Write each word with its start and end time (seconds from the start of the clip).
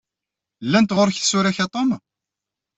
Llant 0.65 0.95
ɣur-k 0.97 1.17
tsura-k 1.19 1.57
a 1.63 1.67
Tum? 1.73 1.89